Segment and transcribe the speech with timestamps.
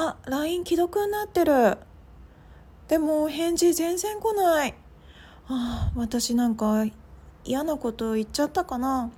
[0.00, 1.76] あ LINE 既読になってる。
[2.86, 4.74] でも返事全然来ない。
[5.48, 6.84] あ私なんか
[7.44, 9.10] 嫌なこと言っちゃったかな。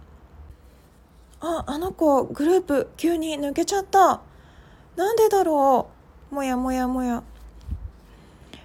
[1.42, 4.22] ああの子グループ急に抜けちゃった。
[4.96, 5.90] なんでだろ
[6.32, 6.34] う。
[6.34, 7.22] もやもやもや。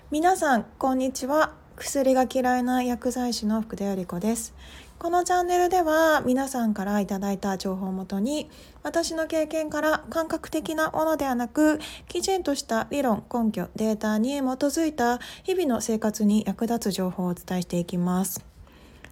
[0.10, 1.52] 皆さんこんにちは。
[1.76, 4.54] 薬が嫌いな薬剤師の福田由里子です。
[4.98, 8.50] このチャンネルでは皆さんからいただいた情報をもとに
[8.82, 18.44] 私の経験から感覚的なものではなくきちんとした理論根拠データに基づいた日々の生活に役立つ情報をお伝えしていきます。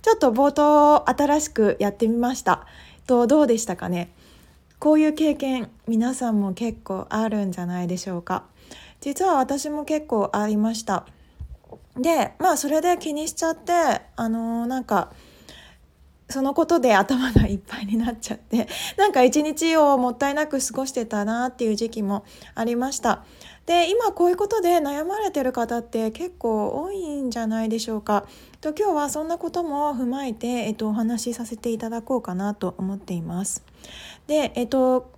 [0.02, 2.66] ちょっと冒頭新しくやってみました。
[3.06, 4.12] とどうでしたかね？
[4.80, 8.46] こういう経験皆さんも結構あるんじゃないでしょうか？
[9.00, 11.06] 実は私も結構ありました。
[11.96, 13.74] でまあそれで気にしちゃって
[14.16, 15.12] あのー、なんか
[16.30, 22.24] そのことで頭がいっぱいになっちゃって なんか一日をもったいなく過ごしてたなっていう時期も
[22.56, 23.24] ありました。
[23.66, 28.26] で今こういうことで悩まれてる方って結構多いんじゃないでしょうか。
[28.60, 33.64] と今日はそんなことも踏まえて、えっと、お話しさせていただこうかなと思っています。
[34.28, 35.12] でえっと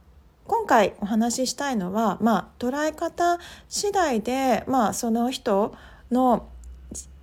[0.47, 5.73] 今回お話ししたいのは、まあ、捉え方次第で、まあ、その人
[6.11, 6.47] の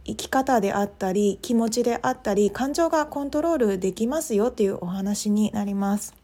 [0.05, 6.15] 生き方であったり気持ちであったり感情がコントロールできますよっていうお話になります。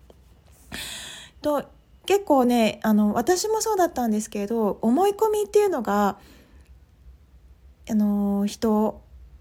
[1.42, 1.64] と
[2.06, 6.18] 結構ねあの私もそうだったんですけど思い込みっていうのが
[7.88, 9.00] あの人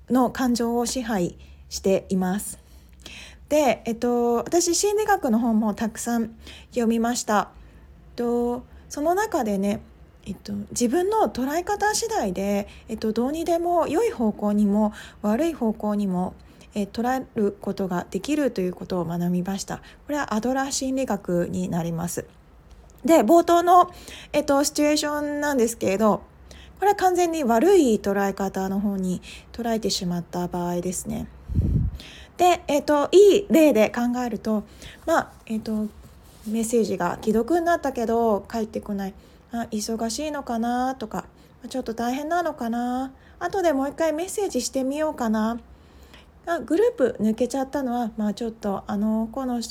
[0.10, 1.38] の感情を支配
[1.70, 2.60] しています。
[3.50, 6.36] で、えっと、私心理学の本もたくさん
[6.72, 7.50] 読みました。
[8.16, 9.82] とその中でね
[10.28, 16.36] えっと、自分の捉え方次第で、えっと、どうにでも良い方向にも悪い方向にも、
[16.76, 19.78] え捉えることができるということを学びました。
[19.78, 22.26] これはアドラー心理学になります。
[23.06, 23.90] で冒頭の、
[24.34, 26.24] えっと、シチュエーションなんですけれど
[26.80, 29.22] これは完全に悪い捉え方の方に
[29.54, 31.28] 捉えてしまった場合ですね。
[32.36, 34.66] で、えっと、いい例で考えると
[35.06, 35.88] まあえっと
[36.46, 39.14] メッセージが既読になったけど返ってこない。
[39.52, 40.96] あ忙しいのかな？
[40.96, 41.26] とか
[41.70, 43.14] ちょっと大変なのかな？
[43.40, 45.60] 後でもう一回メッセージしてみようかな？
[46.46, 49.62] あグループ抜けちゃったのは、まあ、ちょっとあの子の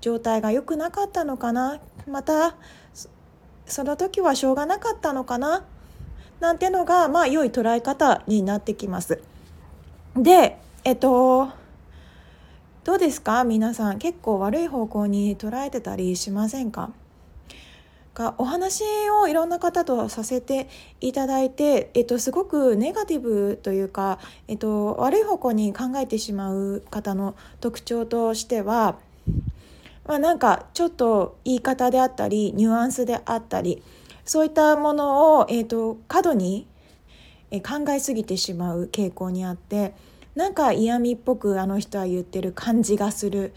[0.00, 1.80] 状態が良くなかったのかな？
[2.08, 2.56] また
[3.66, 5.64] その時はしょうがなかったのかな？
[6.40, 9.20] なんてのがまあ良い捉え方になってきます。
[10.16, 11.48] でえっと
[12.84, 13.44] どうですか？
[13.44, 16.90] 皆さん結構悪い方向に捉えてたりしませんか？
[18.14, 18.84] がお話
[19.22, 20.68] をいろんな方とさせて
[21.00, 24.18] いただいて、えっと、すごくネガティブというか、
[24.48, 28.96] えっと、悪い方向に考えてしまう方の特徴としては、
[30.06, 33.82] まあ、なんかちょっと言い方であったりニュアンスであったり
[34.24, 36.66] そういったものを、えっと、過度に
[37.50, 39.94] 考えすぎてしまう傾向にあって
[40.34, 43.52] なんか嫌味っぽくあの人は言ってる感じがする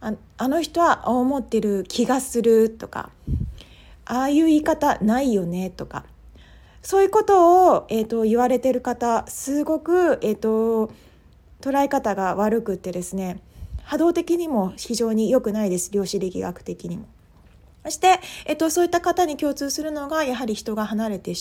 [0.00, 3.10] ああの人は思ってる気がするとか
[4.10, 6.04] ああいう言い方ないよねとか
[6.82, 10.90] そういうことを、えーと、言われてる方すごく、えーと、
[11.60, 13.40] 捉え方が悪くってですね
[13.84, 17.06] 波動的にも非常に良くないです量子力学的にも。
[17.84, 21.32] そして、えっと、そういった方に共通するのがやはり人が離れて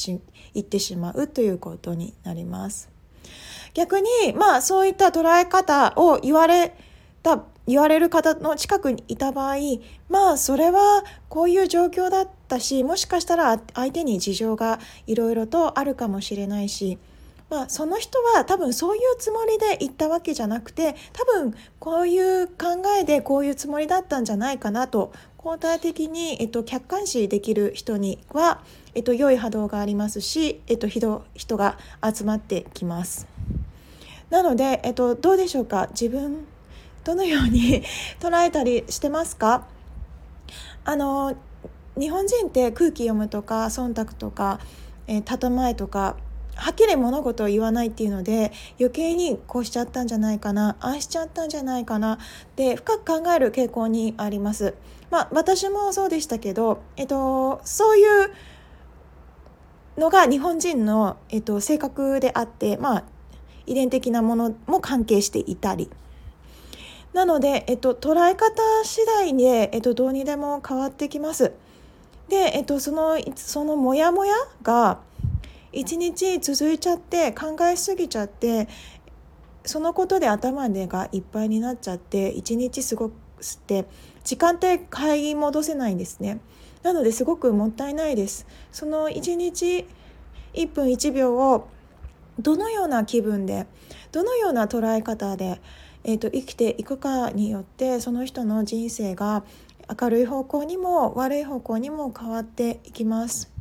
[0.53, 2.89] いってしまうということになります。
[3.73, 6.73] 逆にまあそういった捉え方を言われ
[7.23, 9.57] た言われる方の近くにいた場合
[10.09, 16.97] まあそれはこういう状況だったしもしかしたら相手に事情がいろいろとあるかもしれないし、
[17.49, 28.61] まあ、その人は多分そういうつもりで言ったわけじゃなくて多分こういう考えでこういうつもりだったんじゃないかなと交代的に、えっと、客観視できる人には、
[28.93, 33.25] えっと、良い波動がありますし、えっと、人人が集まってきます。
[34.29, 35.87] なので、えっと、どうでしょうか？
[35.91, 36.45] 自分
[37.09, 37.83] どのように
[38.21, 39.65] 捉えたりしてますか？
[40.85, 41.35] あの
[41.99, 44.59] 日本人って空気読むとか忖度とか、
[45.07, 46.15] えー、建前とか
[46.55, 52.17] はっきり物事を言わないっていうので余計にこうしちゃったんじゃないかなああしちゃったんじゃないかなっ
[52.55, 54.75] て深く考える傾向にあります。
[55.09, 58.31] まあ、私もそうでしたけど、えっと、そういう
[59.97, 63.03] のが日本人の、えっと、性格であって、まあ、
[63.65, 65.89] 遺伝的なものも関係していたり
[67.13, 71.51] なので、えっと、捉え方次第で、えっと、どうにでも変わってきます。
[72.27, 74.99] で、えっと、そのそのモヤモヤが
[75.71, 78.67] 一日続いちゃって考えすぎちゃって
[79.65, 83.11] そのことで頭でがいっぱいになっちゃって一日過ご
[83.41, 83.85] して
[84.23, 86.39] 時間って買い戻せないんですね。
[86.83, 89.85] なのですごくもったいないですその1日
[90.53, 91.67] 1分1秒を
[92.39, 93.67] どのような気分で
[94.13, 95.59] どのような捉え方で、
[96.03, 99.43] えーと、生きていくかによってその人の人生が
[100.01, 103.51] 明るい方向にも悪い方向にも変わっていきます。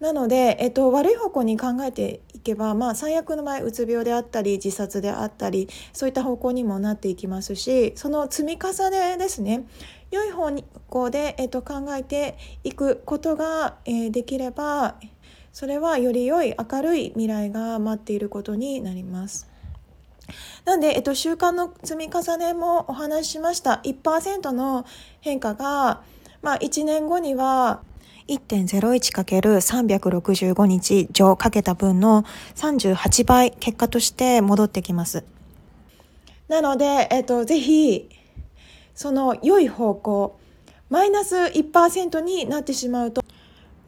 [0.00, 9.66] なので、えっと、悪い方向に考えていけば、まあ、最悪の場合うつ病であったり自殺であったりそういった方向にもなっていきますしその積み重ねですね
[10.10, 10.50] 良い方
[10.88, 14.96] 向で、えっと、考えていくことが、えー、できれば
[15.52, 19.49] それはより良い明るい未来が待っていることになります。
[20.64, 24.84] なんで、えっと、習慣の積み重ねもお話ししました1%の
[25.20, 26.02] 変化が、
[26.42, 27.80] まあ、1年後には
[28.28, 32.24] 1.01×365 日乗かけた分の
[32.54, 35.24] 38倍結果として戻ってきます。
[36.48, 38.08] なので、えっと、ぜひ
[38.94, 40.40] その良い方向
[40.90, 43.22] マイナス1%になってしまうと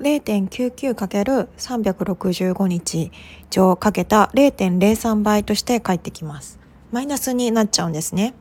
[0.03, 3.11] 0.99×365 日
[3.51, 6.59] 乗かけた0.03倍として返ってきます。
[6.91, 8.35] マイナスになっちゃうんですね。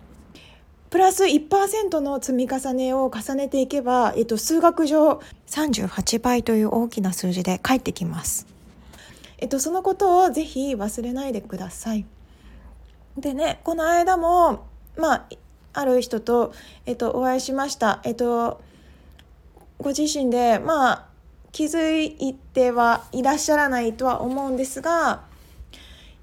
[0.90, 8.46] プラス1%の積み重ねを重ねていけば、えっと、数学上38倍という大きな数字で返ってきます。
[9.38, 12.06] えっと、そのことをぜひ忘れないでください。
[13.18, 14.66] でね、この間も、
[14.98, 15.26] まあ、
[15.74, 16.52] ある人と、
[16.86, 18.02] えっと、お会いしました。
[18.04, 18.60] えっと、
[19.80, 21.11] ご自身で、まあ、
[21.52, 25.24] 気づいてはいらっしゃらないとは思うんですが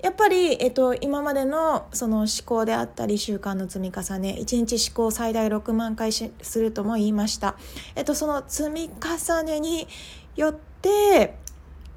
[0.03, 7.57] やっぱり、えっと、今までのその思考であったり習慣の積み重ね1日思考最大6万回するとも言いました、
[7.97, 9.89] えっと、その積み重ねに
[10.37, 11.37] よって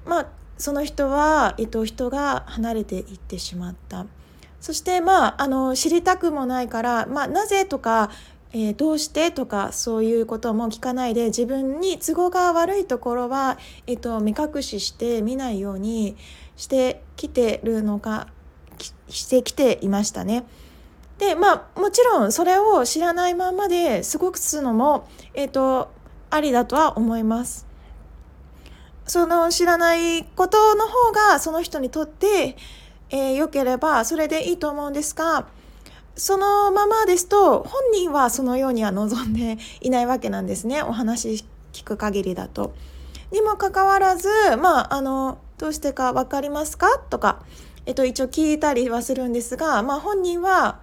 [0.05, 4.05] まあその人は、えっと、人が離れていってしまった。
[4.59, 8.11] そしてまああの知りたくもないから、まあ、なぜとか
[8.53, 13.57] えー、どうしてとかそういうことも聞かないで自分に都合が悪いところは、
[13.87, 16.17] えーと、目隠しして見ないように
[16.57, 18.27] してきてるのか
[19.07, 20.45] してきていましたね。
[21.17, 25.91] でまあもちろんそれを知らないままで過ごくするのも、えーと、
[26.31, 27.67] ありだとは思います。
[29.05, 32.55] その知らないことの方がその人にとって、
[33.09, 35.47] えー、良ければそれでいいと思うんですが
[36.15, 41.43] そのままですと本人はそのようには望んでいないわけなんですねお話
[41.73, 42.73] 聞く限りだと。
[43.31, 44.27] にもかかわらず
[44.61, 46.99] まああのどうしてか分かりますか？
[47.09, 47.43] とか、
[47.85, 50.79] えっと、一応聞いたりはするんですが、まあ、本人は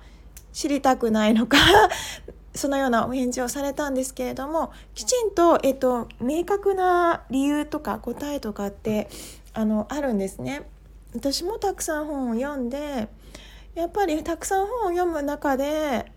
[0.52, 1.58] 知りたくないのか
[2.54, 9.08] そのようなお返事をされたんですけれどもきちんと、えっと、明確な理由とか答えとかって
[9.52, 10.69] あのあるんですね。
[11.14, 13.08] 私もたくさん本を読んで
[13.78, 16.10] やっぱりたくさん本を読む中で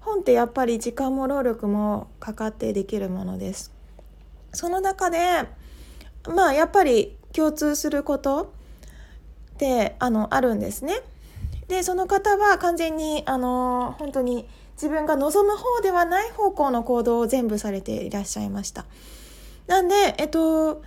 [0.00, 3.72] 本ってやっぱり時間も労力もかかってできるものです。
[4.52, 5.44] その中で
[6.28, 8.52] まあやっぱり共通すること
[9.54, 11.00] ってあのあるんですね。
[11.68, 18.84] でその方は完全にあの本当に自分が望む方ではない方向の行動を全部されていらっしゃいました。
[19.68, 20.82] なんでえっと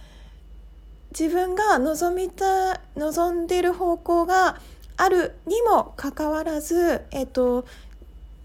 [1.18, 4.60] 自分が望みた望んでる方向が
[5.00, 7.66] あるにもかかわらず、えっと、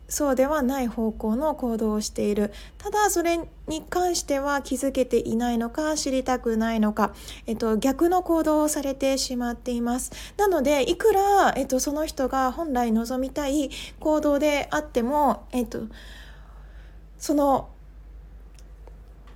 [0.08, 2.52] そうではない方向の行動をしている。
[2.78, 7.12] ただそれに関しては気づけていないのか知りたくないのか、
[7.46, 10.12] えっと、逆の行動をされてしまっています。
[10.36, 15.80] なのでいくら、えっと、その人が本来望みたい行動であっても、えっと、
[17.18, 17.68] その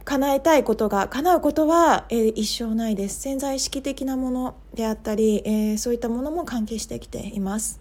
[0.09, 3.21] 叶えたいことが叶うことは、えー、一生ないです。
[3.21, 7.79] 潜在意識的なものであったり、えー、そういったものも関係してきています。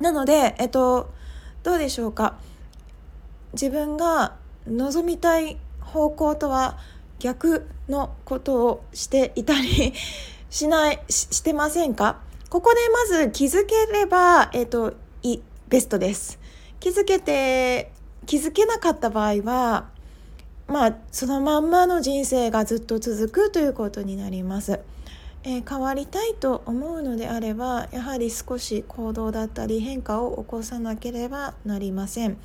[0.00, 1.10] なのでえっと
[1.62, 2.38] どうでしょうか。
[3.52, 6.78] 自分が望みたい方向とは
[7.18, 9.92] 逆のことをしていたり
[10.48, 12.16] しないしてませんか？
[12.48, 12.78] ここで
[13.12, 16.38] まず気づければ、えっと、いベストです。
[16.80, 17.92] 気づけて
[18.24, 19.94] 気づけなかった場合は
[20.68, 24.80] まあそのまんまの人生がずっと続くということになります。
[25.44, 32.36] えー、変わりたいと思うのであればやはり少し行動だったり変化を起こさなければなりません。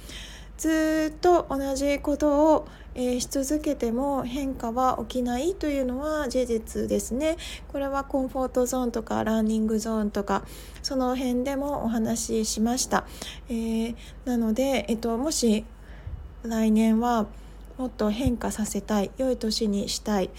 [0.61, 7.37] ずっと同じことを、えー、し続けても変化は起きないというのは事実ですね。
[7.69, 10.43] これはコンフォートゾーンとかランニングゾーンとか
[10.83, 13.05] その辺でもお話ししました。
[13.49, 15.65] えー、なので、えっと、もし
[16.43, 17.25] 来年は
[17.81, 20.29] もっと変化させたい良い年にしたい、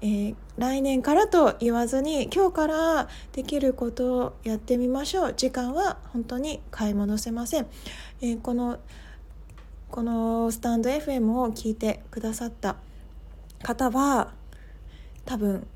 [0.00, 5.34] えー、来年からと言わずに今日からできることをやってみましょう。
[5.34, 7.66] 時間は本当に買い戻せません、
[8.22, 8.78] えー、この
[9.90, 12.76] このスタンド FM を聞いてくださった
[13.62, 14.32] 方は
[15.26, 15.66] 多分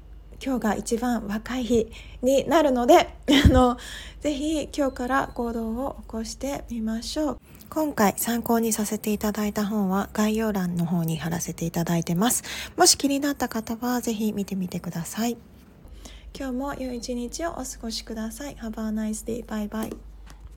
[0.42, 3.10] 今日が一番若い日になるので
[3.44, 3.76] あの
[4.20, 7.40] ぜひ今日から行動を起こしてみましょう。
[7.70, 12.42] 今回参考にさせていただいた本は概要欄の方に貼らせていただいてます
[12.76, 15.38] もし気になった方はぜひ見てみてください
[16.36, 19.44] 今日も良い一日をお過ごしください Have a nice day.
[19.44, 20.09] Bye bye.